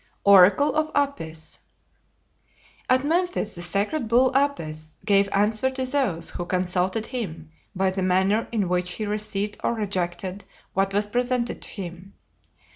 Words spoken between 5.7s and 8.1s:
those who consulted him by the